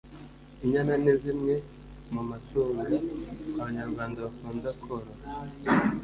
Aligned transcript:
Inyana 0.63 0.93
nizimwe 1.03 1.53
mumatunga 2.13 2.83
abanyarwanda 3.59 4.17
bakunda 4.25 4.69
korora 4.81 5.13